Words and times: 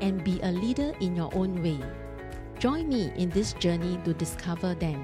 and 0.00 0.24
be 0.24 0.40
a 0.42 0.50
leader 0.50 0.94
in 1.00 1.14
your 1.14 1.34
own 1.34 1.62
way. 1.62 1.78
Join 2.58 2.88
me 2.88 3.12
in 3.16 3.30
this 3.30 3.52
journey 3.54 3.98
to 4.04 4.14
discover 4.14 4.74
them. 4.74 5.02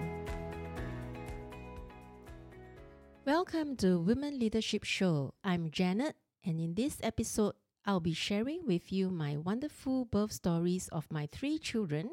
Welcome 3.24 3.77
to 3.77 4.01
Women 4.01 4.38
Leadership 4.38 4.84
Show. 4.84 5.34
I'm 5.45 5.70
Janet, 5.70 6.16
and 6.45 6.60
in 6.60 6.74
this 6.74 6.98
episode, 7.02 7.55
I'll 7.84 8.01
be 8.01 8.15
sharing 8.15 8.66
with 8.66 8.92
you 8.92 9.10
my 9.10 9.37
wonderful 9.37 10.05
birth 10.05 10.32
stories 10.32 10.88
of 10.88 11.10
my 11.10 11.27
three 11.27 11.59
children 11.59 12.10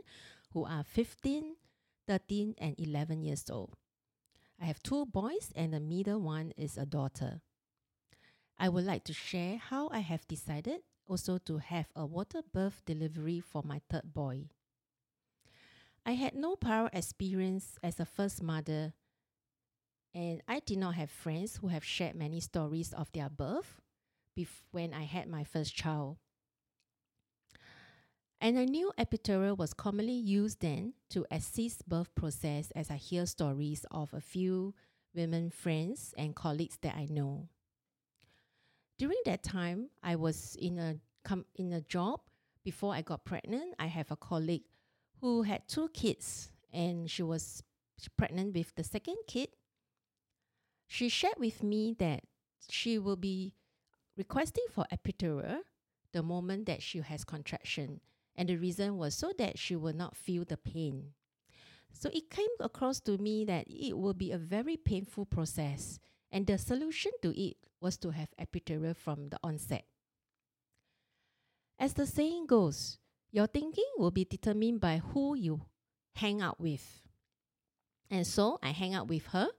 who 0.54 0.66
are 0.66 0.84
15, 0.84 1.56
13, 2.08 2.56
and 2.58 2.76
11 2.78 3.22
years 3.24 3.50
old. 3.50 3.76
I 4.62 4.66
have 4.66 4.82
two 4.82 5.06
boys, 5.06 5.52
and 5.56 5.74
the 5.74 5.80
middle 5.80 6.20
one 6.20 6.54
is 6.58 6.78
a 6.78 6.86
daughter. 6.86 7.42
I 8.60 8.70
would 8.70 8.86
like 8.86 9.04
to 9.06 9.14
share 9.14 9.58
how 9.58 9.90
I 9.92 10.00
have 10.00 10.28
decided 10.28 10.82
also 11.08 11.38
to 11.40 11.58
have 11.58 11.88
a 11.96 12.06
water 12.06 12.42
birth 12.54 12.82
delivery 12.86 13.40
for 13.40 13.64
my 13.64 13.82
third 13.90 14.14
boy. 14.14 14.46
I 16.06 16.12
had 16.12 16.36
no 16.36 16.56
prior 16.56 16.90
experience 16.94 17.78
as 17.84 18.00
a 18.00 18.06
first 18.06 18.42
mother, 18.42 18.94
and 20.14 20.42
I 20.48 20.60
did 20.60 20.78
not 20.78 20.96
have 20.96 21.10
friends 21.10 21.58
who 21.58 21.68
have 21.68 21.84
shared 21.84 22.16
many 22.16 22.40
stories 22.40 22.94
of 22.94 23.12
their 23.12 23.30
birth 23.30 23.82
when 24.72 24.94
I 24.94 25.04
had 25.04 25.28
my 25.28 25.44
first 25.44 25.76
child. 25.76 26.18
And 28.40 28.60
I 28.60 28.66
knew 28.66 28.92
epidural 29.00 29.58
was 29.58 29.74
commonly 29.74 30.14
used 30.14 30.62
then 30.62 30.94
to 31.10 31.26
assist 31.32 31.90
birth 31.90 32.14
process 32.14 32.72
as 32.76 32.92
I 32.92 32.98
hear 32.98 33.26
stories 33.26 33.84
of 33.90 34.14
a 34.14 34.22
few 34.22 34.76
women 35.16 35.50
friends 35.50 36.14
and 36.18 36.36
colleagues 36.36 36.78
that 36.84 36.96
I 36.96 37.08
know. 37.10 37.50
During 38.98 39.18
that 39.26 39.44
time, 39.44 39.90
I 40.02 40.16
was 40.16 40.56
in 40.60 40.80
a 40.80 40.98
com- 41.24 41.46
in 41.56 41.74
a 41.74 41.82
job 41.82 42.22
before 42.64 42.94
I 42.94 43.02
got 43.02 43.26
pregnant. 43.26 43.76
I 43.78 43.88
have 43.88 44.12
a 44.12 44.16
colleague 44.16 44.64
who 45.22 45.44
had 45.44 45.68
two 45.68 45.90
kids 45.90 46.50
and 46.74 47.10
she 47.10 47.24
was 47.24 47.64
pregnant 48.18 48.56
with 48.56 48.74
the 48.76 48.84
second 48.84 49.18
kid. 49.28 49.50
She 50.88 51.10
shared 51.10 51.38
with 51.38 51.64
me 51.64 51.96
that 52.00 52.24
she 52.70 52.98
will 52.98 53.16
be 53.16 53.54
requesting 54.16 54.66
for 54.72 54.86
epidural 54.92 55.60
the 56.12 56.24
moment 56.24 56.66
that 56.66 56.82
she 56.82 57.00
has 57.00 57.24
contraction 57.24 58.00
and 58.36 58.50
the 58.50 58.56
reason 58.56 58.98
was 58.98 59.16
so 59.16 59.32
that 59.38 59.58
she 59.58 59.76
will 59.76 59.94
not 59.94 60.16
feel 60.16 60.46
the 60.46 60.58
pain. 60.58 61.14
So 61.92 62.10
it 62.14 62.30
came 62.30 62.48
across 62.60 63.00
to 63.02 63.18
me 63.18 63.46
that 63.46 63.66
it 63.68 63.98
will 63.98 64.14
be 64.14 64.32
a 64.32 64.38
very 64.38 64.78
painful 64.78 65.26
process 65.26 66.00
and 66.32 66.46
the 66.48 66.58
solution 66.58 67.12
to 67.22 67.40
it 67.40 67.58
was 67.80 67.98
to 67.98 68.12
have 68.12 68.30
epidural 68.40 68.96
from 68.96 69.30
the 69.30 69.40
onset. 69.44 69.86
As 71.80 71.94
the 71.94 72.06
saying 72.06 72.48
goes, 72.48 72.98
your 73.32 73.48
thinking 73.48 73.86
will 73.98 74.12
be 74.12 74.26
determined 74.26 74.80
by 74.80 74.98
who 74.98 75.36
you 75.36 75.62
hang 76.16 76.42
out 76.42 76.60
with. 76.60 77.02
And 78.10 78.26
so 78.26 78.58
I 78.64 78.70
hang 78.72 78.94
out 78.94 79.08
with 79.08 79.28
her 79.28 79.50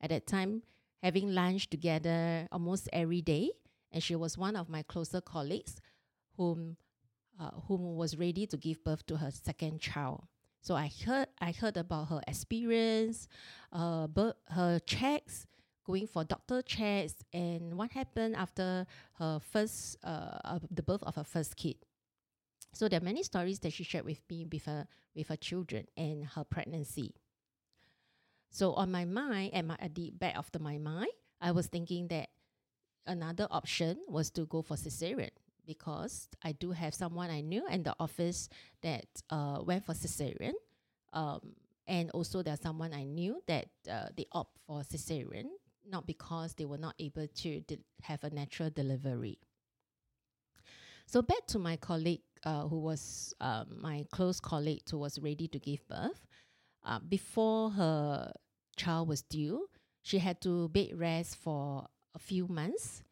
at 0.00 0.10
that 0.10 0.26
time, 0.26 0.62
having 1.02 1.32
lunch 1.32 1.70
together 1.70 2.46
almost 2.52 2.88
every 2.92 3.22
day. 3.22 3.52
And 3.90 4.02
she 4.02 4.16
was 4.16 4.36
one 4.36 4.56
of 4.56 4.68
my 4.68 4.82
closer 4.82 5.20
colleagues 5.20 5.80
whom 6.36 6.76
uh, 7.40 7.50
whom 7.66 7.96
was 7.96 8.16
ready 8.18 8.46
to 8.46 8.56
give 8.56 8.84
birth 8.84 9.06
to 9.06 9.16
her 9.16 9.30
second 9.30 9.80
child. 9.80 10.24
So 10.60 10.74
I 10.74 10.90
heard 11.04 11.28
I 11.40 11.52
heard 11.52 11.76
about 11.76 12.08
her 12.08 12.20
experience, 12.26 13.28
uh, 13.72 14.06
her 14.50 14.78
checks, 14.86 15.46
going 15.84 16.06
for 16.06 16.24
doctor 16.24 16.62
checks, 16.62 17.14
and 17.32 17.76
what 17.76 17.92
happened 17.92 18.36
after 18.36 18.86
her 19.18 19.38
first 19.40 19.96
uh, 20.04 20.38
uh, 20.44 20.58
the 20.70 20.82
birth 20.82 21.02
of 21.02 21.14
her 21.16 21.24
first 21.24 21.56
kid. 21.56 21.76
So 22.74 22.88
there 22.88 23.00
are 23.00 23.04
many 23.04 23.22
stories 23.22 23.58
that 23.60 23.72
she 23.72 23.84
shared 23.84 24.04
with 24.04 24.20
me 24.30 24.46
with 24.50 24.64
her 24.64 24.86
with 25.14 25.28
her 25.28 25.36
children 25.36 25.86
and 25.96 26.24
her 26.24 26.44
pregnancy. 26.44 27.14
So 28.50 28.74
on 28.74 28.90
my 28.90 29.04
mind, 29.04 29.54
at 29.54 29.64
my 29.64 29.76
at 29.78 29.94
the 29.94 30.10
back 30.10 30.36
of 30.36 30.50
the, 30.52 30.58
my 30.58 30.78
mind, 30.78 31.12
I 31.40 31.52
was 31.52 31.66
thinking 31.66 32.08
that 32.08 32.28
another 33.06 33.48
option 33.50 33.98
was 34.08 34.30
to 34.30 34.46
go 34.46 34.62
for 34.62 34.76
cesarean 34.76 35.30
because 35.66 36.28
I 36.42 36.52
do 36.52 36.72
have 36.72 36.94
someone 36.94 37.30
I 37.30 37.40
knew 37.40 37.66
in 37.68 37.82
the 37.82 37.94
office 37.98 38.48
that 38.82 39.06
uh, 39.30 39.58
went 39.64 39.84
for 39.84 39.94
cesarean. 39.94 40.54
Um, 41.12 41.54
and 41.86 42.10
also 42.12 42.42
there's 42.42 42.60
someone 42.60 42.94
I 42.94 43.04
knew 43.04 43.42
that 43.46 43.66
uh, 43.90 44.06
they 44.16 44.26
opt 44.32 44.58
for 44.66 44.82
cesarean, 44.82 45.46
not 45.88 46.06
because 46.06 46.54
they 46.54 46.64
were 46.64 46.78
not 46.78 46.94
able 46.98 47.26
to 47.26 47.60
de- 47.62 47.78
have 48.02 48.24
a 48.24 48.30
natural 48.30 48.70
delivery. 48.70 49.38
So 51.06 51.22
back 51.22 51.46
to 51.48 51.58
my 51.58 51.76
colleague 51.76 52.22
uh, 52.44 52.66
who 52.68 52.78
was 52.80 53.34
um, 53.40 53.78
my 53.80 54.06
close 54.12 54.40
colleague 54.40 54.82
who 54.90 54.98
was 54.98 55.18
ready 55.18 55.48
to 55.48 55.58
give 55.58 55.86
birth. 55.88 56.26
Uh, 56.84 56.98
before 57.00 57.70
her 57.70 58.32
child 58.76 59.08
was 59.08 59.22
due, 59.22 59.68
she 60.02 60.18
had 60.18 60.40
to 60.40 60.68
bed 60.70 60.90
rest 60.94 61.36
for 61.36 61.86
a 62.14 62.18
few 62.18 62.48
months 62.48 63.02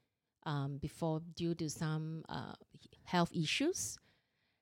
um, 0.45 0.79
before 0.79 1.21
due 1.37 1.55
to 1.55 1.69
some 1.69 2.25
uh, 2.29 2.55
health 3.05 3.31
issues. 3.35 3.99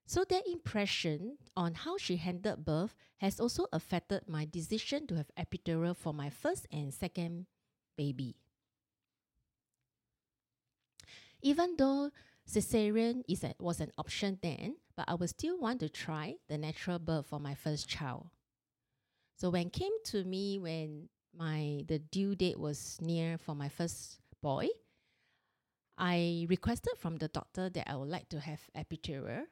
So 0.07 0.25
that 0.29 0.47
impression 0.47 1.37
on 1.57 1.75
how 1.75 1.99
she 1.99 2.17
handled 2.17 2.65
birth 2.65 2.95
has 3.19 3.39
also 3.41 3.67
affected 3.73 4.23
my 4.27 4.47
decision 4.51 5.07
to 5.09 5.17
have 5.17 5.31
epidural 5.39 5.97
for 5.97 6.15
my 6.15 6.31
first 6.31 6.67
and 6.73 6.93
second 6.93 7.47
baby. 7.98 8.36
Even 11.42 11.75
though 11.76 12.10
cesarean 12.48 13.22
is 13.28 13.44
a, 13.44 13.54
was 13.59 13.81
an 13.81 13.91
option 13.98 14.38
then, 14.41 14.76
but 14.97 15.04
I 15.09 15.14
would 15.14 15.31
still 15.31 15.59
want 15.59 15.81
to 15.81 15.88
try 15.88 16.36
the 16.48 16.56
natural 16.56 16.98
birth 16.98 17.26
for 17.26 17.41
my 17.41 17.54
first 17.54 17.88
child. 17.88 18.31
So 19.36 19.50
when 19.50 19.70
came 19.70 19.92
to 20.06 20.25
me 20.25 20.59
when 20.59 21.09
my 21.36 21.84
the 21.86 21.98
due 21.98 22.34
date 22.34 22.59
was 22.59 22.98
near 23.00 23.38
for 23.38 23.54
my 23.54 23.69
first 23.69 24.19
boy, 24.42 24.69
I 25.97 26.47
requested 26.48 26.94
from 26.98 27.16
the 27.16 27.28
doctor 27.28 27.69
that 27.70 27.91
I 27.91 27.97
would 27.97 28.09
like 28.09 28.28
to 28.30 28.41
have 28.41 28.60
epidural 28.76 29.44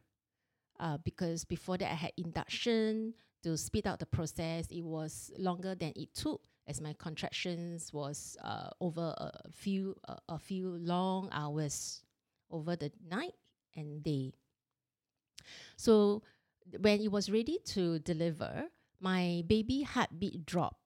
uh, 0.81 0.99
because 0.99 1.45
before 1.45 1.79
that 1.79 1.91
I 1.91 1.95
had 1.95 2.13
induction 2.17 3.15
to 3.43 3.57
speed 3.57 3.87
up 3.87 4.01
the 4.01 4.07
process. 4.07 4.67
It 4.71 4.83
was 4.83 5.31
longer 5.39 5.75
than 5.75 5.93
it 5.95 6.15
took 6.15 6.43
as 6.67 6.81
my 6.81 6.93
contractions 6.95 7.93
was 7.93 8.37
uh, 8.43 8.71
over 8.81 9.15
a 9.19 9.51
few 9.53 9.97
uh, 10.09 10.17
a 10.29 10.39
few 10.39 10.77
long 10.83 11.29
hours 11.33 12.03
over 12.51 12.77
the 12.77 12.91
night 13.09 13.35
and 13.75 14.03
day. 14.03 14.33
So 15.77 16.23
when 16.81 17.01
it 17.01 17.13
was 17.13 17.31
ready 17.31 17.59
to 17.77 17.99
deliver, 18.01 18.65
my 19.01 19.45
baby 19.47 19.83
heartbeat 19.83 20.47
dropped 20.47 20.81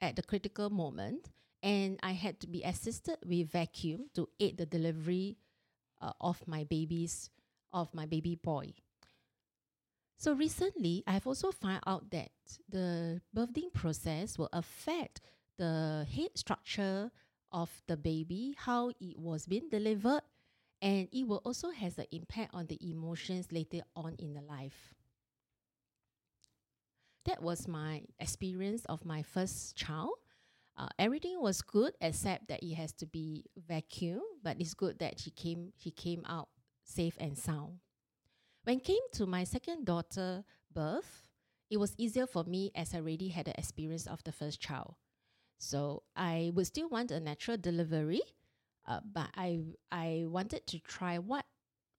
at 0.00 0.16
the 0.16 0.22
critical 0.22 0.70
moment 0.70 1.30
and 1.62 1.98
I 2.02 2.12
had 2.12 2.40
to 2.40 2.46
be 2.46 2.62
assisted 2.62 3.18
with 3.24 3.52
vacuum 3.52 4.08
to 4.14 4.28
aid 4.40 4.58
the 4.58 4.66
delivery 4.66 5.36
uh, 6.00 6.12
of 6.20 6.40
my 6.46 6.64
baby's 6.64 7.30
of 7.72 7.94
my 7.94 8.06
baby 8.06 8.34
boy. 8.34 8.74
So 10.20 10.34
recently, 10.34 11.02
I've 11.06 11.26
also 11.26 11.50
found 11.50 11.80
out 11.86 12.10
that 12.10 12.28
the 12.68 13.22
birthing 13.34 13.72
process 13.72 14.36
will 14.36 14.50
affect 14.52 15.22
the 15.56 16.06
head 16.14 16.36
structure 16.36 17.10
of 17.52 17.70
the 17.88 17.96
baby, 17.96 18.54
how 18.58 18.90
it 19.00 19.18
was 19.18 19.46
being 19.46 19.70
delivered, 19.70 20.20
and 20.82 21.08
it 21.10 21.26
will 21.26 21.40
also 21.46 21.70
has 21.70 21.96
an 21.96 22.04
impact 22.12 22.50
on 22.52 22.66
the 22.66 22.78
emotions 22.86 23.50
later 23.50 23.80
on 23.96 24.14
in 24.18 24.34
the 24.34 24.42
life. 24.42 24.92
That 27.24 27.42
was 27.42 27.66
my 27.66 28.02
experience 28.18 28.84
of 28.90 29.06
my 29.06 29.22
first 29.22 29.74
child. 29.74 30.12
Uh, 30.76 30.88
everything 30.98 31.40
was 31.40 31.62
good 31.62 31.94
except 31.98 32.48
that 32.48 32.62
it 32.62 32.74
has 32.74 32.92
to 33.00 33.06
be 33.06 33.46
vacuum, 33.56 34.20
but 34.42 34.60
it's 34.60 34.74
good 34.74 34.98
that 34.98 35.18
she 35.18 35.30
came 35.30 35.72
he 35.78 35.90
came 35.90 36.26
out 36.28 36.50
safe 36.84 37.16
and 37.18 37.38
sound. 37.38 37.78
When 38.64 38.78
it 38.78 38.84
came 38.84 39.02
to 39.12 39.26
my 39.26 39.44
second 39.44 39.84
daughter 39.86 40.44
birth, 40.72 41.28
it 41.70 41.78
was 41.78 41.94
easier 41.98 42.26
for 42.26 42.44
me 42.44 42.70
as 42.74 42.94
I 42.94 42.98
already 42.98 43.28
had 43.28 43.46
the 43.46 43.58
experience 43.58 44.06
of 44.06 44.22
the 44.24 44.32
first 44.32 44.60
child. 44.60 44.94
So 45.58 46.02
I 46.16 46.52
would 46.54 46.66
still 46.66 46.88
want 46.88 47.10
a 47.10 47.20
natural 47.20 47.56
delivery, 47.56 48.22
uh, 48.86 49.00
but 49.04 49.28
I 49.36 49.60
I 49.92 50.24
wanted 50.26 50.66
to 50.68 50.78
try 50.80 51.18
what 51.18 51.46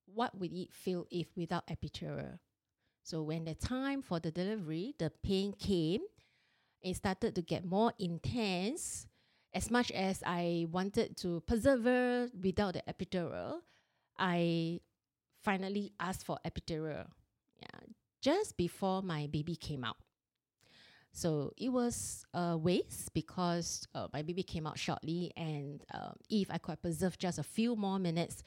what 0.05 0.37
would 0.39 0.53
it 0.53 0.73
feel 0.73 1.07
if 1.11 1.27
without 1.37 1.67
epidural. 1.67 2.39
So 3.03 3.23
when 3.23 3.45
the 3.45 3.55
time 3.55 4.01
for 4.01 4.19
the 4.19 4.31
delivery, 4.31 4.95
the 4.99 5.11
pain 5.23 5.53
came, 5.53 6.01
it 6.81 6.95
started 6.95 7.35
to 7.35 7.41
get 7.41 7.65
more 7.65 7.93
intense. 7.99 9.07
As 9.53 9.69
much 9.69 9.91
as 9.91 10.23
I 10.25 10.67
wanted 10.71 11.17
to 11.17 11.41
persevere 11.47 12.29
without 12.41 12.73
the 12.75 12.83
epidural, 12.87 13.61
I 14.17 14.79
finally 15.41 15.91
asked 15.99 16.25
for 16.25 16.37
epidural. 16.45 17.07
Yeah, 17.61 17.79
just 18.21 18.57
before 18.57 19.01
my 19.01 19.27
baby 19.27 19.55
came 19.55 19.83
out. 19.83 19.97
So 21.13 21.51
it 21.57 21.69
was 21.69 22.25
a 22.33 22.57
waste 22.57 23.13
because 23.13 23.85
uh, 23.93 24.07
my 24.13 24.21
baby 24.21 24.43
came 24.43 24.65
out 24.65 24.79
shortly, 24.79 25.33
and 25.35 25.83
uh, 25.93 26.11
if 26.29 26.49
I 26.49 26.57
could 26.57 26.81
preserve 26.81 27.17
just 27.17 27.37
a 27.37 27.43
few 27.43 27.75
more 27.75 27.99
minutes, 27.99 28.43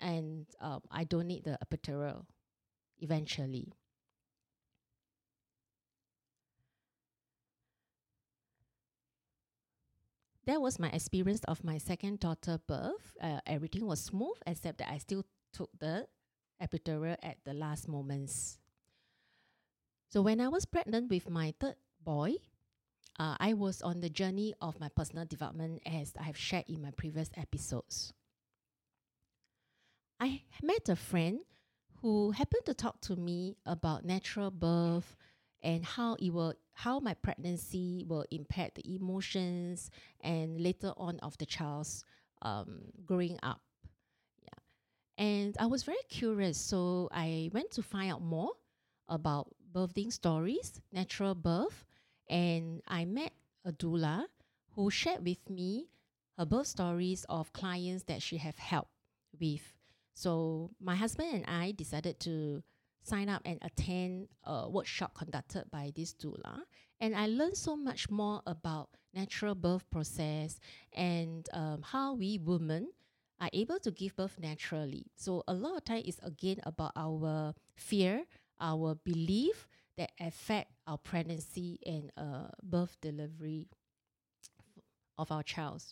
and 0.00 0.46
um, 0.60 0.82
I 0.90 1.04
don't 1.04 1.26
need 1.26 1.44
the 1.44 1.58
epidural 1.64 2.24
eventually. 3.00 3.72
That 10.46 10.60
was 10.60 10.78
my 10.78 10.88
experience 10.90 11.40
of 11.48 11.64
my 11.64 11.78
second 11.78 12.20
daughter 12.20 12.58
birth. 12.66 13.16
Uh, 13.20 13.40
everything 13.46 13.86
was 13.86 14.00
smooth 14.00 14.36
except 14.46 14.78
that 14.78 14.90
I 14.90 14.98
still 14.98 15.24
took 15.52 15.70
the 15.78 16.06
epidural 16.62 17.16
at 17.22 17.38
the 17.44 17.54
last 17.54 17.88
moments. 17.88 18.58
So 20.08 20.22
when 20.22 20.40
I 20.40 20.48
was 20.48 20.64
pregnant 20.64 21.10
with 21.10 21.28
my 21.28 21.54
third 21.58 21.76
boy, 22.02 22.34
uh, 23.18 23.36
I 23.38 23.54
was 23.54 23.82
on 23.82 24.00
the 24.00 24.10
journey 24.10 24.54
of 24.60 24.78
my 24.80 24.88
personal 24.88 25.24
development 25.24 25.82
as 25.86 26.12
I 26.18 26.24
have 26.24 26.36
shared 26.36 26.64
in 26.68 26.82
my 26.82 26.90
previous 26.90 27.30
episodes. 27.36 28.12
I 30.20 30.42
met 30.62 30.88
a 30.88 30.96
friend 30.96 31.40
who 32.00 32.30
happened 32.30 32.64
to 32.66 32.74
talk 32.74 33.00
to 33.02 33.16
me 33.16 33.56
about 33.66 34.04
natural 34.04 34.50
birth 34.50 35.16
and 35.62 35.84
how 35.84 36.14
it 36.14 36.30
will 36.30 36.54
how 36.72 37.00
my 37.00 37.14
pregnancy 37.14 38.04
will 38.06 38.24
impact 38.30 38.76
the 38.76 38.94
emotions 38.94 39.90
and 40.20 40.60
later 40.60 40.92
on 40.96 41.18
of 41.20 41.36
the 41.38 41.46
child's 41.46 42.04
um, 42.42 42.82
growing 43.04 43.38
up. 43.42 43.60
And 45.18 45.56
I 45.58 45.66
was 45.66 45.82
very 45.82 46.04
curious, 46.08 46.58
so 46.58 47.08
I 47.10 47.50
went 47.52 47.70
to 47.72 47.82
find 47.82 48.12
out 48.12 48.22
more 48.22 48.52
about 49.08 49.48
birthing 49.72 50.12
stories, 50.12 50.80
natural 50.92 51.34
birth, 51.34 51.86
and 52.28 52.82
I 52.86 53.04
met 53.04 53.32
a 53.64 53.72
doula 53.72 54.26
who 54.72 54.90
shared 54.90 55.24
with 55.24 55.48
me 55.48 55.88
her 56.36 56.44
birth 56.44 56.66
stories 56.66 57.24
of 57.28 57.52
clients 57.52 58.04
that 58.04 58.20
she 58.22 58.36
have 58.36 58.58
helped 58.58 58.90
with. 59.40 59.72
So 60.12 60.70
my 60.80 60.94
husband 60.94 61.28
and 61.32 61.44
I 61.46 61.72
decided 61.72 62.20
to 62.20 62.62
sign 63.02 63.28
up 63.28 63.42
and 63.44 63.58
attend 63.62 64.28
a 64.44 64.68
workshop 64.68 65.14
conducted 65.14 65.70
by 65.70 65.92
this 65.94 66.12
doula. 66.12 66.60
And 67.00 67.14
I 67.14 67.26
learned 67.26 67.56
so 67.56 67.76
much 67.76 68.10
more 68.10 68.42
about 68.46 68.90
natural 69.14 69.54
birth 69.54 69.88
process 69.90 70.58
and 70.92 71.48
um, 71.52 71.82
how 71.82 72.14
we 72.14 72.38
women 72.38 72.88
are 73.40 73.50
able 73.52 73.78
to 73.80 73.90
give 73.90 74.16
birth 74.16 74.38
naturally. 74.40 75.06
So 75.14 75.44
a 75.46 75.54
lot 75.54 75.76
of 75.76 75.84
time 75.84 76.02
is 76.04 76.18
again 76.22 76.60
about 76.64 76.92
our 76.96 77.54
fear, 77.76 78.24
our 78.60 78.94
belief 78.94 79.68
that 79.98 80.10
affect 80.20 80.72
our 80.86 80.98
pregnancy 80.98 81.78
and 81.86 82.10
uh, 82.16 82.48
birth 82.62 82.96
delivery 83.00 83.68
of 85.18 85.30
our 85.30 85.42
child. 85.42 85.82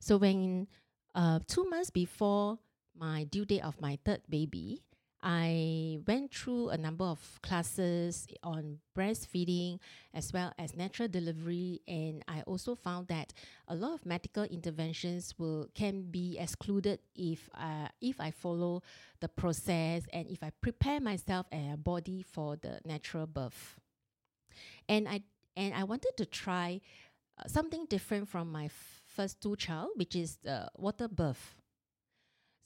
So 0.00 0.16
when 0.16 0.68
uh, 1.14 1.40
two 1.46 1.68
months 1.68 1.90
before 1.90 2.58
my 2.96 3.24
due 3.24 3.44
date 3.44 3.62
of 3.62 3.80
my 3.80 3.98
third 4.04 4.22
baby, 4.28 4.82
I 5.22 5.98
went 6.06 6.32
through 6.32 6.68
a 6.68 6.78
number 6.78 7.04
of 7.04 7.40
classes 7.42 8.28
on 8.44 8.78
breastfeeding 8.96 9.80
as 10.14 10.32
well 10.32 10.52
as 10.58 10.76
natural 10.76 11.08
delivery, 11.08 11.80
and 11.88 12.22
I 12.28 12.42
also 12.42 12.76
found 12.76 13.08
that 13.08 13.32
a 13.66 13.74
lot 13.74 13.94
of 13.94 14.06
medical 14.06 14.44
interventions 14.44 15.34
will 15.36 15.68
can 15.74 16.02
be 16.10 16.38
excluded 16.38 17.00
if 17.16 17.50
uh, 17.54 17.88
if 18.00 18.20
I 18.20 18.30
follow 18.30 18.82
the 19.18 19.28
process 19.28 20.04
and 20.12 20.28
if 20.28 20.42
I 20.42 20.50
prepare 20.60 21.00
myself 21.00 21.46
and 21.50 21.74
a 21.74 21.76
body 21.76 22.22
for 22.22 22.56
the 22.56 22.80
natural 22.84 23.26
birth. 23.26 23.76
And 24.88 25.08
I 25.08 25.22
and 25.56 25.74
I 25.74 25.82
wanted 25.82 26.12
to 26.16 26.26
try 26.26 26.80
uh, 27.38 27.48
something 27.48 27.86
different 27.86 28.28
from 28.28 28.52
my 28.52 28.70
first 29.06 29.40
two 29.42 29.56
child, 29.56 29.90
which 29.96 30.14
is 30.14 30.36
the 30.44 30.70
water 30.76 31.08
birth. 31.08 31.57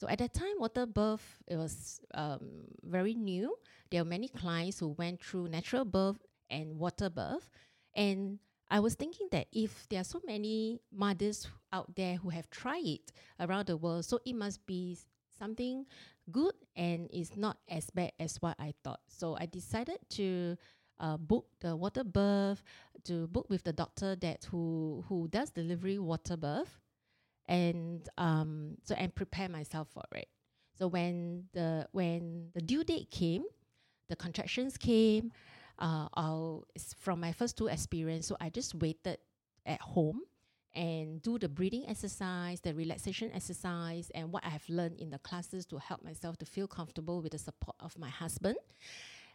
So 0.02 0.08
at 0.08 0.18
that 0.18 0.34
time, 0.34 0.58
water 0.58 0.84
birth 0.84 1.22
it 1.46 1.54
was 1.54 2.00
um, 2.14 2.66
very 2.82 3.14
new. 3.14 3.54
There 3.88 4.02
were 4.02 4.10
many 4.10 4.26
clients 4.26 4.80
who 4.80 4.88
went 4.98 5.22
through 5.22 5.46
natural 5.46 5.84
birth 5.84 6.18
and 6.50 6.76
water 6.76 7.08
birth, 7.08 7.48
and 7.94 8.40
I 8.68 8.80
was 8.80 8.96
thinking 8.96 9.28
that 9.30 9.46
if 9.52 9.86
there 9.88 10.00
are 10.00 10.04
so 10.04 10.20
many 10.26 10.80
mothers 10.92 11.46
out 11.72 11.94
there 11.94 12.16
who 12.16 12.30
have 12.30 12.50
tried 12.50 12.84
it 12.84 13.12
around 13.38 13.68
the 13.68 13.76
world, 13.76 14.04
so 14.04 14.18
it 14.26 14.34
must 14.34 14.66
be 14.66 14.98
something 15.38 15.86
good 16.32 16.54
and 16.74 17.08
it's 17.12 17.36
not 17.36 17.58
as 17.70 17.88
bad 17.90 18.10
as 18.18 18.42
what 18.42 18.56
I 18.58 18.74
thought. 18.82 19.02
So 19.06 19.36
I 19.38 19.46
decided 19.46 19.98
to 20.18 20.56
uh, 20.98 21.16
book 21.16 21.46
the 21.60 21.76
water 21.76 22.02
birth, 22.02 22.64
to 23.04 23.28
book 23.28 23.46
with 23.48 23.62
the 23.62 23.72
doctor 23.72 24.16
that 24.16 24.46
who 24.50 25.04
who 25.08 25.28
does 25.28 25.50
delivery 25.50 26.00
water 26.00 26.36
birth, 26.36 26.81
and 27.48 28.08
um, 28.18 28.76
so 28.84 28.94
and 28.94 29.14
prepare 29.14 29.48
myself 29.48 29.88
for 29.92 30.04
it. 30.14 30.28
So 30.78 30.86
when 30.88 31.44
the 31.52 31.86
when 31.92 32.48
the 32.54 32.60
due 32.60 32.84
date 32.84 33.10
came, 33.10 33.44
the 34.08 34.16
contractions 34.16 34.76
came. 34.76 35.32
Uh, 35.78 36.06
I'll, 36.14 36.64
from 36.98 37.18
my 37.20 37.32
first 37.32 37.56
two 37.56 37.66
experience, 37.66 38.26
so 38.26 38.36
I 38.40 38.50
just 38.50 38.74
waited 38.74 39.18
at 39.66 39.80
home 39.80 40.20
and 40.74 41.20
do 41.22 41.38
the 41.38 41.48
breathing 41.48 41.84
exercise, 41.88 42.60
the 42.60 42.74
relaxation 42.74 43.30
exercise, 43.34 44.10
and 44.14 44.32
what 44.32 44.44
I 44.44 44.50
have 44.50 44.68
learned 44.68 45.00
in 45.00 45.10
the 45.10 45.18
classes 45.18 45.66
to 45.66 45.78
help 45.78 46.04
myself 46.04 46.38
to 46.38 46.46
feel 46.46 46.66
comfortable 46.66 47.20
with 47.20 47.32
the 47.32 47.38
support 47.38 47.76
of 47.80 47.98
my 47.98 48.08
husband. 48.08 48.56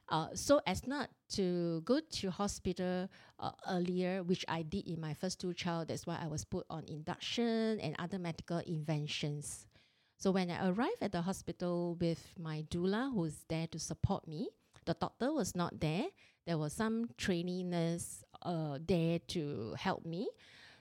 Uh, 0.09 0.27
so 0.33 0.61
as 0.65 0.87
not 0.87 1.09
to 1.29 1.81
go 1.83 1.99
to 1.99 2.31
hospital 2.31 3.09
uh, 3.39 3.51
earlier, 3.69 4.23
which 4.23 4.45
I 4.47 4.61
did 4.61 4.87
in 4.87 5.01
my 5.01 5.13
first 5.13 5.39
two 5.41 5.53
child. 5.53 5.89
That's 5.89 6.07
why 6.07 6.17
I 6.21 6.27
was 6.27 6.45
put 6.45 6.65
on 6.69 6.85
induction 6.87 7.79
and 7.81 7.95
other 7.99 8.17
medical 8.17 8.59
inventions. 8.59 9.67
So 10.17 10.31
when 10.31 10.49
I 10.49 10.69
arrived 10.69 11.01
at 11.01 11.11
the 11.11 11.21
hospital 11.21 11.95
with 11.99 12.33
my 12.39 12.63
doula, 12.69 13.13
who's 13.13 13.45
there 13.49 13.67
to 13.67 13.79
support 13.79 14.27
me, 14.27 14.49
the 14.85 14.93
doctor 14.93 15.33
was 15.33 15.55
not 15.55 15.79
there. 15.79 16.05
There 16.45 16.57
was 16.57 16.73
some 16.73 17.09
trainee 17.17 17.63
nurse 17.63 18.23
uh, 18.41 18.79
there 18.85 19.19
to 19.35 19.75
help 19.77 20.05
me. 20.05 20.29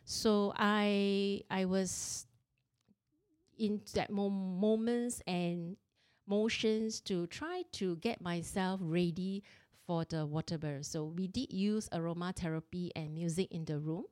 So 0.05 0.55
I 0.57 1.43
I 1.51 1.65
was 1.65 2.27
in 3.59 3.81
that 3.95 4.11
mo- 4.11 4.31
moments 4.31 5.21
and 5.27 5.77
motions 6.27 7.01
to 7.03 7.27
try 7.27 7.63
to 7.73 7.97
get 7.97 8.21
myself 8.21 8.81
ready 8.83 9.43
for 9.87 10.05
the 10.05 10.27
water 10.27 10.59
birth. 10.59 10.87
So 10.87 11.05
we 11.05 11.29
did 11.29 11.53
use 11.53 11.89
aromatherapy 11.91 12.91
and 12.97 13.15
music 13.15 13.49
in 13.51 13.65
the 13.65 13.79
room. 13.79 14.05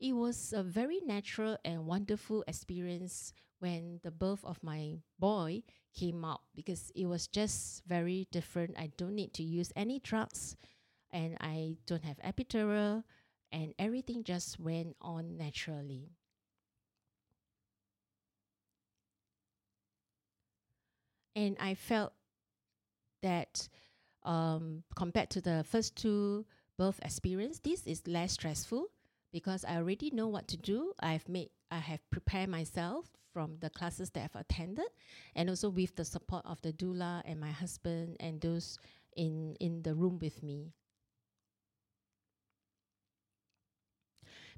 It 0.00 0.12
was 0.12 0.52
a 0.52 0.62
very 0.62 1.00
natural 1.04 1.56
and 1.64 1.86
wonderful 1.86 2.44
experience 2.46 3.32
when 3.60 4.00
the 4.02 4.10
birth 4.10 4.44
of 4.44 4.62
my 4.62 4.98
boy 5.18 5.62
came 5.94 6.24
out 6.24 6.42
because 6.54 6.90
it 6.94 7.06
was 7.06 7.26
just 7.26 7.84
very 7.86 8.26
different. 8.32 8.74
I 8.78 8.90
don't 8.96 9.14
need 9.14 9.32
to 9.34 9.42
use 9.42 9.72
any 9.76 10.00
drugs 10.00 10.56
and 11.12 11.36
I 11.40 11.76
don't 11.86 12.04
have 12.04 12.18
epidural 12.18 13.04
and 13.52 13.72
everything 13.78 14.24
just 14.24 14.58
went 14.58 14.96
on 15.00 15.36
naturally. 15.36 16.10
And 21.36 21.56
I 21.60 21.74
felt 21.74 22.12
that 23.22 23.68
um, 24.24 24.82
compared 24.94 25.30
to 25.30 25.40
the 25.40 25.64
first 25.68 25.96
two 25.96 26.46
birth 26.78 27.00
experience, 27.02 27.58
this 27.60 27.86
is 27.86 28.06
less 28.06 28.32
stressful 28.32 28.86
because 29.32 29.64
I 29.64 29.76
already 29.76 30.10
know 30.10 30.28
what 30.28 30.48
to 30.48 30.56
do. 30.56 30.92
I've 31.00 31.28
made, 31.28 31.50
I 31.70 31.78
have 31.78 32.08
prepared 32.10 32.48
myself 32.48 33.06
from 33.32 33.56
the 33.60 33.70
classes 33.70 34.10
that 34.10 34.24
I've 34.24 34.40
attended, 34.40 34.86
and 35.34 35.50
also 35.50 35.68
with 35.68 35.96
the 35.96 36.04
support 36.04 36.44
of 36.46 36.60
the 36.62 36.72
doula 36.72 37.22
and 37.24 37.40
my 37.40 37.50
husband 37.50 38.16
and 38.20 38.40
those 38.40 38.78
in 39.16 39.56
in 39.58 39.82
the 39.82 39.94
room 39.94 40.18
with 40.20 40.42
me. 40.42 40.72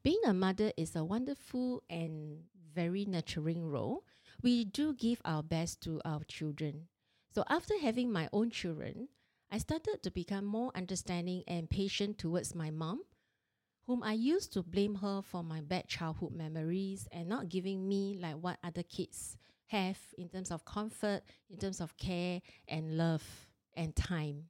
Being 0.03 0.21
a 0.27 0.35
mother 0.35 0.73
is 0.77 0.95
a 0.95 1.03
wonderful 1.03 1.83
and 1.89 2.45
very 2.75 3.07
nurturing 3.07 3.65
role 3.69 4.05
we 4.43 4.65
do 4.65 4.95
give 4.95 5.21
our 5.25 5.43
best 5.43 5.83
to 5.83 6.01
our 6.05 6.23
children. 6.25 6.89
So 7.35 7.45
after 7.49 7.79
having 7.79 8.13
my 8.13 8.29
own 8.33 8.51
children, 8.51 9.09
I 9.51 9.59
started 9.59 10.03
to 10.03 10.11
become 10.11 10.45
more 10.45 10.73
understanding 10.75 11.45
and 11.47 11.71
patient 11.71 12.19
towards 12.19 12.55
my 12.55 12.71
mom, 12.71 13.03
whom 13.87 14.03
I 14.03 14.13
used 14.13 14.53
to 14.55 14.63
blame 14.63 14.97
her 14.97 15.23
for 15.23 15.43
my 15.43 15.61
bad 15.61 15.89
childhood 15.89 16.33
memories 16.33 17.07
and 17.13 17.29
not 17.29 17.49
giving 17.49 17.89
me 17.89 18.19
like 18.21 18.37
what 18.37 18.59
other 18.65 18.83
kids 18.83 19.37
have 19.67 19.99
in 20.19 20.29
terms 20.29 20.51
of 20.51 20.65
comfort, 20.65 21.23
in 21.51 21.59
terms 21.59 21.81
of 21.81 21.97
care 21.97 22.41
and 22.69 22.97
love 22.97 23.25
and 23.75 23.95
time. 23.95 24.45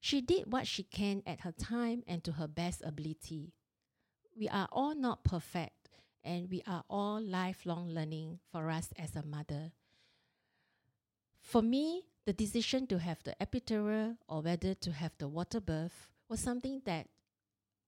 She 0.00 0.20
did 0.20 0.52
what 0.52 0.66
she 0.66 0.82
can 0.82 1.22
at 1.26 1.40
her 1.40 1.52
time 1.52 2.02
and 2.06 2.24
to 2.24 2.32
her 2.32 2.48
best 2.48 2.82
ability. 2.84 3.52
We 4.36 4.48
are 4.48 4.68
all 4.72 4.94
not 4.94 5.24
perfect 5.24 5.79
and 6.24 6.50
we 6.50 6.62
are 6.66 6.84
all 6.88 7.20
lifelong 7.20 7.88
learning 7.90 8.38
for 8.50 8.70
us 8.70 8.90
as 8.98 9.16
a 9.16 9.24
mother. 9.24 9.72
For 11.40 11.62
me, 11.62 12.04
the 12.26 12.32
decision 12.32 12.86
to 12.88 12.98
have 12.98 13.22
the 13.24 13.34
epidural 13.40 14.16
or 14.28 14.42
whether 14.42 14.74
to 14.74 14.92
have 14.92 15.12
the 15.18 15.28
water 15.28 15.60
birth 15.60 16.08
was 16.28 16.40
something 16.40 16.82
that 16.84 17.08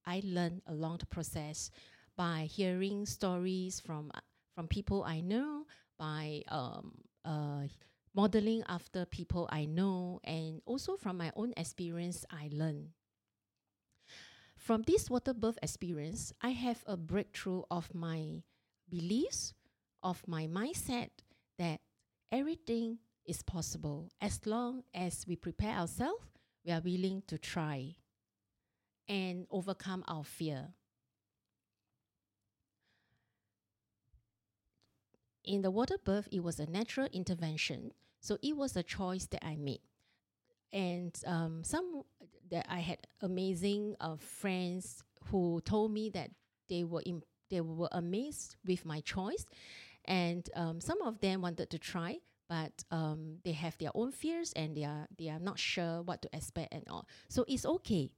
I 0.05 0.21
learned 0.25 0.63
along 0.67 0.97
the 0.97 1.05
process 1.05 1.71
by 2.15 2.49
hearing 2.51 3.05
stories 3.05 3.79
from 3.79 4.11
from 4.53 4.67
people 4.67 5.03
I 5.03 5.21
know, 5.21 5.65
by 5.97 6.43
um, 6.49 6.93
uh, 7.25 7.63
modeling 8.13 8.63
after 8.67 9.05
people 9.05 9.49
I 9.51 9.65
know, 9.65 10.19
and 10.23 10.61
also 10.65 10.95
from 10.95 11.17
my 11.17 11.31
own 11.35 11.53
experience, 11.57 12.25
I 12.29 12.49
learn. 12.51 12.89
From 14.63 14.83
this 14.83 15.09
water 15.09 15.33
birth 15.33 15.59
experience, 15.61 16.31
I 16.41 16.51
have 16.51 16.85
a 16.87 16.95
breakthrough 16.95 17.63
of 17.69 17.93
my 17.93 18.43
beliefs, 18.89 19.53
of 20.01 20.25
my 20.25 20.47
mindset 20.47 21.09
that 21.59 21.81
everything 22.31 22.99
is 23.25 23.41
possible 23.43 24.09
as 24.21 24.39
long 24.45 24.83
as 24.93 25.27
we 25.27 25.35
prepare 25.35 25.75
ourselves, 25.75 26.23
we 26.65 26.71
are 26.71 26.79
willing 26.79 27.23
to 27.27 27.37
try 27.37 27.97
and 29.09 29.47
overcome 29.51 30.05
our 30.07 30.23
fear. 30.23 30.69
In 35.43 35.61
the 35.61 35.71
water 35.71 35.97
birth, 36.01 36.29
it 36.31 36.41
was 36.41 36.61
a 36.61 36.71
natural 36.71 37.09
intervention, 37.11 37.91
so 38.21 38.37
it 38.41 38.55
was 38.55 38.77
a 38.77 38.83
choice 38.83 39.25
that 39.25 39.45
I 39.45 39.57
made. 39.57 39.81
And 40.73 41.17
um, 41.27 41.63
some 41.63 42.03
that 42.49 42.65
I 42.69 42.79
had 42.79 42.99
amazing 43.21 43.95
uh, 44.01 44.17
friends 44.17 45.03
who 45.25 45.61
told 45.65 45.91
me 45.91 46.09
that 46.11 46.31
they 46.69 46.83
were 46.83 47.03
they 47.49 47.61
were 47.61 47.89
amazed 47.91 48.57
with 48.65 48.85
my 48.85 49.01
choice, 49.01 49.45
and 50.05 50.49
um, 50.55 50.81
some 50.81 51.01
of 51.03 51.19
them 51.21 51.41
wanted 51.41 51.69
to 51.69 51.79
try, 51.79 52.17
but 52.49 52.83
um, 52.91 53.37
they 53.43 53.51
have 53.53 53.77
their 53.77 53.91
own 53.95 54.11
fears 54.11 54.53
and 54.53 54.75
they 54.75 54.83
are 54.83 55.07
they 55.17 55.29
are 55.29 55.39
not 55.39 55.59
sure 55.59 56.01
what 56.01 56.21
to 56.23 56.29
expect 56.33 56.73
and 56.73 56.83
all. 56.89 57.07
So 57.29 57.45
it's 57.47 57.65
okay. 57.65 58.11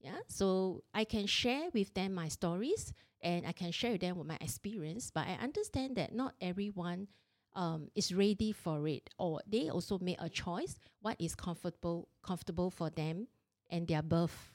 Yeah, 0.00 0.18
so 0.28 0.82
I 0.94 1.04
can 1.04 1.26
share 1.26 1.68
with 1.74 1.92
them 1.92 2.14
my 2.14 2.28
stories 2.28 2.94
and 3.20 3.46
I 3.46 3.52
can 3.52 3.70
share 3.70 3.92
with 3.92 4.00
them 4.00 4.16
with 4.16 4.26
my 4.26 4.38
experience, 4.40 5.10
but 5.14 5.26
I 5.26 5.34
understand 5.42 5.96
that 5.96 6.14
not 6.14 6.34
everyone 6.40 7.08
um, 7.54 7.88
is 7.94 8.14
ready 8.14 8.52
for 8.52 8.86
it, 8.88 9.10
or 9.18 9.40
they 9.46 9.68
also 9.68 9.98
make 9.98 10.20
a 10.20 10.28
choice 10.28 10.78
what 11.00 11.16
is 11.20 11.34
comfortable 11.34 12.08
comfortable 12.22 12.70
for 12.70 12.90
them 12.90 13.28
and 13.68 13.86
their 13.88 14.02
birth. 14.02 14.52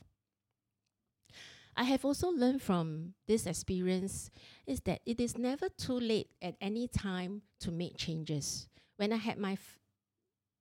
I 1.77 1.83
have 1.83 2.05
also 2.05 2.29
learned 2.29 2.61
from 2.61 3.15
this 3.27 3.45
experience 3.45 4.29
is 4.65 4.79
that 4.81 5.01
it 5.05 5.19
is 5.19 5.37
never 5.37 5.67
too 5.69 5.99
late 5.99 6.29
at 6.41 6.55
any 6.61 6.87
time 6.87 7.41
to 7.59 7.71
make 7.71 7.97
changes. 7.97 8.69
When 8.95 9.11
I 9.11 9.17
had 9.17 9.37
my 9.37 9.57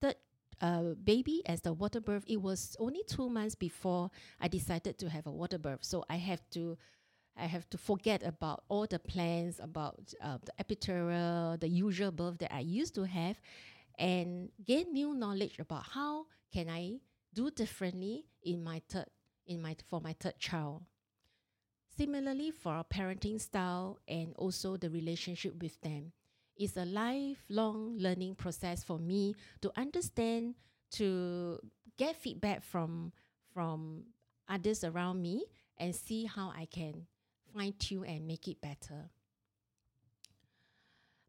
third 0.03 0.17
uh, 0.61 0.95
baby 1.03 1.43
as 1.47 1.61
the 1.61 1.73
water 1.73 2.01
birth, 2.01 2.25
it 2.27 2.43
was 2.43 2.77
only 2.81 3.03
two 3.07 3.29
months 3.31 3.55
before 3.55 4.11
I 4.41 4.49
decided 4.49 4.99
to 4.99 5.09
have 5.09 5.27
a 5.27 5.31
water 5.31 5.59
birth. 5.59 5.85
So 5.85 6.05
I 6.11 6.17
have 6.17 6.43
to 6.51 6.77
I 7.37 7.47
have 7.47 7.69
to 7.71 7.79
forget 7.79 8.23
about 8.23 8.65
all 8.69 8.87
the 8.87 8.99
plans 8.99 9.59
about 9.61 10.15
uh, 10.23 10.39
the 10.45 10.65
epidural, 10.65 11.59
the 11.59 11.69
usual 11.69 12.13
birth 12.13 12.39
that 12.39 12.55
I 12.55 12.61
used 12.61 12.95
to 12.95 13.05
have, 13.05 13.41
and 13.99 14.51
gain 14.65 14.93
new 14.93 15.15
knowledge 15.15 15.59
about 15.59 15.85
how 15.91 16.27
can 16.53 16.69
I 16.69 17.01
do 17.33 17.51
differently 17.51 18.27
in 18.43 18.63
my 18.63 18.81
third 18.89 19.07
in 19.47 19.61
my 19.61 19.77
for 19.89 20.01
my 20.01 20.15
third 20.19 20.39
child. 20.39 20.83
Similarly, 21.97 22.51
for 22.51 22.73
our 22.73 22.85
parenting 22.85 23.41
style 23.41 23.99
and 24.09 24.35
also 24.37 24.77
the 24.77 24.91
relationship 24.91 25.61
with 25.61 25.81
them, 25.81 26.13
it's 26.57 26.77
a 26.77 26.85
lifelong 26.85 27.99
learning 27.99 28.35
process 28.37 28.83
for 28.83 28.99
me 28.99 29.35
to 29.61 29.71
understand, 29.77 30.55
to 30.93 31.59
get 31.97 32.17
feedback 32.17 32.63
from 32.63 33.13
from 33.53 34.05
others 34.49 34.85
around 34.85 35.21
me 35.21 35.45
and 35.79 35.95
see 35.95 36.27
how 36.27 36.53
I 36.57 36.67
can 36.67 37.07
fine 37.55 37.75
tune 37.79 38.05
and 38.07 38.27
make 38.27 38.49
it 38.49 38.61
better. 38.61 39.11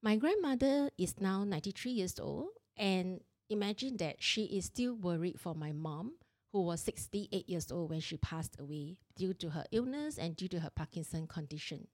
My 0.01 0.15
grandmother 0.15 0.89
is 0.97 1.19
now 1.19 1.43
93 1.43 1.91
years 1.91 2.19
old, 2.19 2.49
and 2.77 3.21
imagine 3.49 3.97
that 3.97 4.17
she 4.19 4.45
is 4.45 4.65
still 4.65 4.95
worried 4.95 5.39
for 5.39 5.55
my 5.55 5.71
mom, 5.71 6.13
who 6.51 6.61
was 6.61 6.81
68 6.81 7.49
years 7.49 7.71
old 7.71 7.89
when 7.89 7.99
she 7.99 8.17
passed 8.17 8.55
away 8.59 8.97
due 9.15 9.33
to 9.33 9.49
her 9.49 9.65
illness 9.71 10.17
and 10.17 10.35
due 10.35 10.47
to 10.47 10.59
her 10.59 10.69
Parkinson 10.69 11.27
condition. 11.27 11.87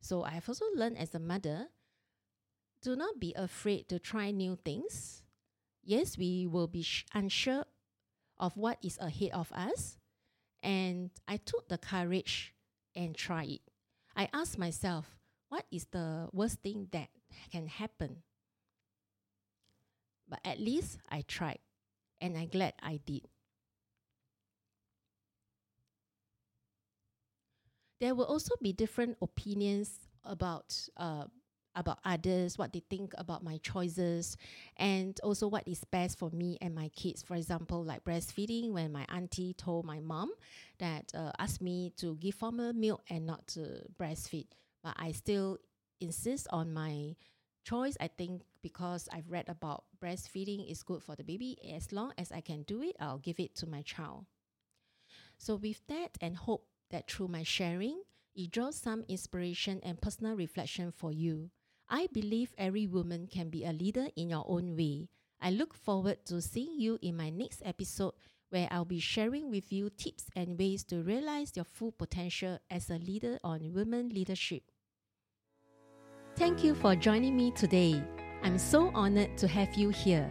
So 0.00 0.24
I 0.24 0.30
have 0.30 0.48
also 0.48 0.66
learned 0.74 0.98
as 0.98 1.14
a 1.14 1.18
mother 1.18 1.68
do 2.82 2.94
not 2.94 3.18
be 3.18 3.32
afraid 3.34 3.88
to 3.88 3.98
try 3.98 4.30
new 4.30 4.58
things. 4.64 5.22
Yes, 5.82 6.18
we 6.18 6.46
will 6.46 6.66
be 6.66 6.86
unsure 7.14 7.64
of 8.38 8.56
what 8.56 8.78
is 8.82 8.98
ahead 9.00 9.30
of 9.32 9.50
us. 9.52 9.98
And 10.62 11.10
I 11.26 11.38
took 11.38 11.68
the 11.68 11.78
courage 11.78 12.54
and 12.96 13.14
try 13.14 13.44
it. 13.44 13.60
I 14.16 14.28
asked 14.32 14.58
myself, 14.58 15.16
what 15.48 15.66
is 15.70 15.86
the 15.92 16.28
worst 16.32 16.60
thing 16.62 16.88
that 16.92 17.08
can 17.52 17.68
happen? 17.68 18.22
But 20.28 20.40
at 20.44 20.58
least 20.58 20.98
I 21.08 21.22
tried, 21.22 21.60
and 22.20 22.36
I'm 22.36 22.48
glad 22.48 22.74
I 22.82 22.98
did. 23.04 23.28
There 28.00 28.14
will 28.14 28.24
also 28.24 28.54
be 28.60 28.72
different 28.72 29.16
opinions 29.22 30.08
about 30.24 30.74
uh, 30.96 31.24
about 31.76 31.98
others, 32.04 32.58
what 32.58 32.72
they 32.72 32.82
think 32.90 33.12
about 33.18 33.44
my 33.44 33.58
choices, 33.58 34.36
and 34.76 35.20
also 35.22 35.46
what 35.46 35.66
is 35.68 35.84
best 35.84 36.18
for 36.18 36.30
me 36.30 36.58
and 36.60 36.74
my 36.74 36.88
kids. 36.88 37.22
For 37.22 37.36
example, 37.36 37.84
like 37.84 38.04
breastfeeding, 38.04 38.72
when 38.72 38.92
my 38.92 39.06
auntie 39.08 39.54
told 39.54 39.84
my 39.84 40.00
mom 40.00 40.32
that 40.78 41.12
uh, 41.14 41.32
asked 41.38 41.62
me 41.62 41.92
to 41.98 42.16
give 42.16 42.34
formula 42.34 42.72
milk 42.72 43.02
and 43.08 43.26
not 43.26 43.46
to 43.48 43.82
breastfeed, 44.00 44.48
but 44.82 44.94
I 44.96 45.12
still 45.12 45.58
insist 46.00 46.48
on 46.50 46.72
my 46.72 47.14
choice. 47.64 47.96
I 48.00 48.08
think 48.08 48.42
because 48.62 49.08
I've 49.12 49.30
read 49.30 49.48
about 49.48 49.84
breastfeeding 50.02 50.70
is 50.70 50.82
good 50.82 51.02
for 51.02 51.14
the 51.16 51.24
baby, 51.24 51.58
as 51.74 51.92
long 51.92 52.12
as 52.18 52.32
I 52.32 52.40
can 52.40 52.62
do 52.62 52.82
it, 52.82 52.96
I'll 53.00 53.18
give 53.18 53.38
it 53.40 53.54
to 53.56 53.66
my 53.66 53.82
child. 53.82 54.26
So, 55.38 55.56
with 55.56 55.86
that, 55.88 56.18
and 56.20 56.36
hope 56.36 56.66
that 56.90 57.10
through 57.10 57.28
my 57.28 57.42
sharing, 57.42 58.02
it 58.34 58.50
draws 58.50 58.76
some 58.76 59.04
inspiration 59.08 59.80
and 59.82 60.00
personal 60.00 60.34
reflection 60.36 60.92
for 60.92 61.12
you. 61.12 61.50
I 61.88 62.08
believe 62.12 62.54
every 62.58 62.86
woman 62.86 63.26
can 63.26 63.48
be 63.48 63.64
a 63.64 63.72
leader 63.72 64.08
in 64.16 64.30
your 64.30 64.44
own 64.48 64.76
way. 64.76 65.08
I 65.40 65.50
look 65.50 65.74
forward 65.74 66.24
to 66.26 66.40
seeing 66.40 66.80
you 66.80 66.98
in 67.02 67.16
my 67.16 67.30
next 67.30 67.62
episode 67.64 68.14
where 68.50 68.68
I'll 68.70 68.84
be 68.84 69.00
sharing 69.00 69.50
with 69.50 69.72
you 69.72 69.90
tips 69.90 70.24
and 70.34 70.58
ways 70.58 70.84
to 70.84 71.02
realize 71.02 71.52
your 71.54 71.64
full 71.64 71.92
potential 71.92 72.58
as 72.70 72.90
a 72.90 72.98
leader 72.98 73.38
on 73.44 73.72
women 73.72 74.08
leadership. 74.08 74.62
Thank 76.36 76.62
you 76.62 76.74
for 76.74 76.94
joining 76.94 77.36
me 77.36 77.50
today. 77.52 78.02
I'm 78.42 78.58
so 78.58 78.90
honored 78.94 79.36
to 79.38 79.48
have 79.48 79.74
you 79.74 79.90
here. 79.90 80.30